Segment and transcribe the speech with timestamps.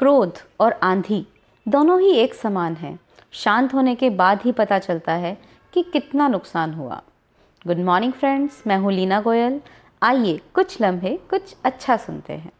[0.00, 1.26] क्रोध और आंधी
[1.68, 3.00] दोनों ही एक समान हैं।
[3.32, 5.38] शांत होने के बाद ही पता चलता है
[5.72, 7.02] कि कितना नुकसान हुआ।
[7.66, 9.60] गुड मॉर्निंग फ्रेंड्स मैं हूँ लीना गोयल।
[10.02, 12.52] आइए कुछ लम्हे कुछ अच्छा सुनते हैं।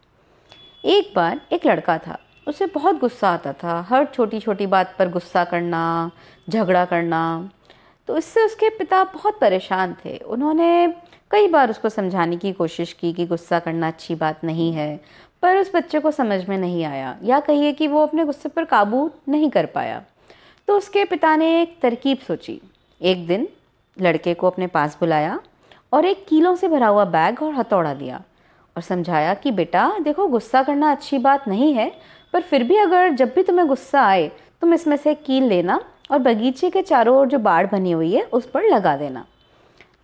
[0.85, 5.09] एक बार एक लड़का था। उसे बहुत गुस्सा आता था। हर छोटी छोटी बात पर
[5.09, 6.11] गुस्सा करना,
[6.49, 7.49] झगड़ा करना।
[8.07, 10.93] तो इससे उसके पिता बहुत परेशान थे। उन्होंने
[11.31, 15.01] कई बार उसको समझाने की कोशिश की कि गुस्सा करना अच्छी बात नहीं है।
[15.41, 18.65] पर उस बच्चे को समझ में नहीं आया, या कहिए कि वो अपने गुस्से पर
[18.65, 20.03] काबू नहीं कर पाया।
[20.67, 22.61] तो उसके पिता ने एक तरकीब सोची।
[23.01, 23.47] एक दिन
[24.01, 25.39] लड़के को अपने पास बुलाया
[25.93, 28.21] और एक कीलों से भरा हुआ बैग और हथौड़ा दिया
[28.75, 31.91] और समझाया कि, बेटा, देखो, गुस्सा करना अच्छी बात नहीं है,
[32.33, 36.19] पर फिर भी अगर जब भी तुम्हें गुस्सा आए, तुम इसमें से कील लेना और
[36.19, 39.25] बगीचे के चारों ओर जो बाढ़ बनी हुई है, उस पर लगा देना।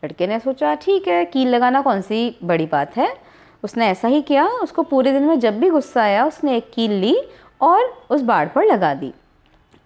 [0.06, 3.27] लड़के ने सोचा, ठीक है, कील लगाना कौन सी बड़ी बात है?
[3.63, 6.91] उसने ऐसा ही किया, उसको पूरे दिन में जब भी गुस्सा आया, उसने एक कील
[6.91, 7.16] ली
[7.61, 9.14] और उस बाढ़ पर लगा दी।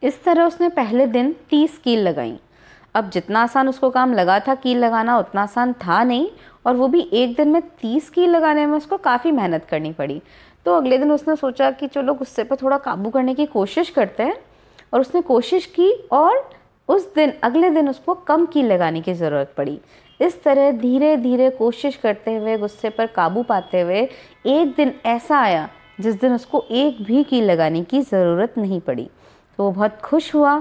[0.03, 2.39] इस तरह उसने पहले दिन तीस कील लगाई।
[2.95, 6.29] अब जितना आसान उसको काम लगा था कील लगाना, उतना आसान था नहीं,
[6.65, 10.21] और वो भी एक दिन में तीस कील लगाने में उसको काफ़ी मेहनत करनी पड़ी।
[10.65, 14.23] तो अगले दिन उसने सोचा कि चलो गुस्से पर थोड़ा काबू करने की कोशिश करते
[14.23, 14.35] हैं,
[14.93, 16.49] और उसने कोशिश की और
[16.91, 19.79] उस दिन, अगले दिन उसको कम कील लगाने की ज़रूरत पड़ी।
[20.19, 24.01] इस तरह धीरे धीरे कोशिश करते हुए, गुस्से पर काबू पाते हुए,
[24.45, 25.67] एक दिन ऐसा आया,
[26.01, 29.09] जिस दिन उसको एक भी कील लगाने की ज़रूरत नहीं पड़ी।
[29.59, 30.53] तो वो बहुत खुश हुआ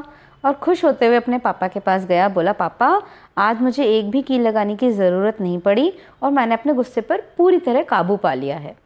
[0.45, 3.03] और खुश होते हुए अपने पापा के पास गया, बोला, पापा,
[3.39, 5.93] आज मुझे एक भी कील लगाने की ज़रूरत नहीं पड़ी
[6.23, 8.77] और मैंने अपने गुस्से पर पूरी तरह काबू पा लिया है।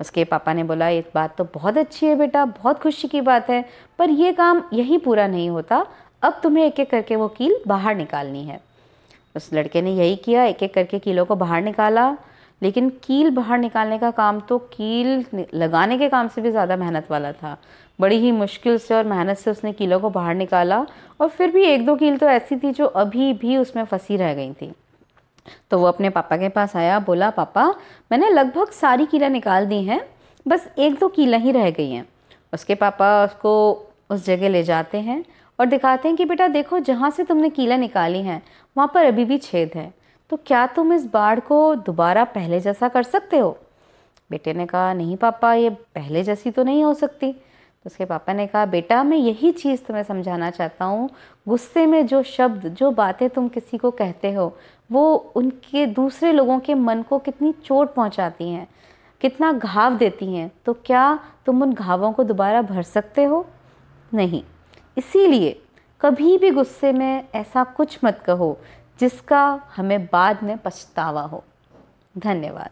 [0.00, 3.50] उसके पापा ने बोला, ये बात तो बहुत अच्छी है बेटा, बहुत खुशी की बात
[3.50, 3.64] है,
[3.98, 5.86] पर यह काम यही पूरा नहीं होता।
[6.22, 8.60] अब तुम्हें एक एक करके वो कील बाहर निकालनी है।
[9.34, 12.16] उस लड़के ने यही किया, एक एक करके कीलों को बाहर निकाला।
[12.62, 17.10] लेकिन कील बाहर निकालने का काम तो कील लगाने के काम से भी ज़्यादा मेहनत
[17.10, 17.56] वाला था।
[17.98, 20.78] बड़ी ही मुश्किल से और मेहनत से उसने कीलों को बाहर निकाला
[21.20, 24.34] और फिर भी एक दो कील तो ऐसी थी जो अभी भी उसमें फंसी रह
[24.34, 24.72] गई थी।
[25.70, 27.68] तो वो अपने पापा के पास आया, बोला, पापा,
[28.10, 30.00] मैंने लगभग सारी कीला निकाल दी हैं,
[30.46, 32.06] बस एक दो कीला ही रह गई हैं।
[32.52, 33.52] उसके पापा उसको
[34.10, 35.24] उस जगह ले जाते हैं
[35.60, 38.42] और दिखाते हैं कि बेटा देखो, जहाँ से तुमने कीला निकाली हैं,
[38.76, 39.94] वहाँ पर अभी भी छेद है।
[40.30, 43.58] तो क्या तुम इस बाढ़ को दोबारा पहले जैसा कर सकते हो?
[44.30, 48.32] बेटे ने कहा, नहीं पापा, ये पहले जैसी तो नहीं हो सकती। तो उसके पापा
[48.32, 51.10] ने कहा, बेटा, मैं यही चीज़ तुम्हें समझाना चाहता हूँ।
[51.48, 54.56] गुस्से में जो शब्द, जो बातें तुम किसी को कहते हो,
[54.92, 58.68] वो उनके, दूसरे लोगों के मन को कितनी चोट पहुँचाती हैं,
[59.20, 63.46] कितना घाव देती हैं। तो क्या तुम उन घावों को दोबारा भर सकते हो?
[64.14, 64.42] नहीं।
[64.98, 65.62] इसीलिए
[66.00, 68.56] कभी भी गुस्से में ऐसा कुछ मत कहो
[69.00, 71.44] जिसका हमें बाद में पछतावा हो।
[72.18, 72.70] धन्यवाद।